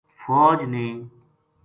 [0.21, 0.85] فوج نے